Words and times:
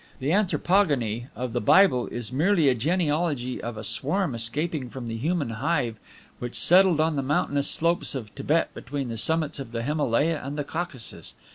The 0.19 0.31
anthropogony 0.31 1.27
of 1.35 1.53
the 1.53 1.61
Bible 1.61 2.07
is 2.07 2.31
merely 2.33 2.67
a 2.69 2.73
genealogy 2.73 3.61
of 3.61 3.77
a 3.77 3.83
swarm 3.83 4.33
escaping 4.33 4.89
from 4.89 5.07
the 5.07 5.15
human 5.15 5.51
hive 5.51 5.99
which 6.39 6.55
settled 6.55 6.99
on 6.99 7.17
the 7.17 7.21
mountainous 7.21 7.69
slopes 7.69 8.15
of 8.15 8.29
Thibet 8.29 8.73
between 8.73 9.09
the 9.09 9.15
summits 9.19 9.59
of 9.59 9.71
the 9.73 9.83
Himalaya 9.83 10.41
and 10.43 10.57
the 10.57 10.63
Caucasus. 10.63 11.35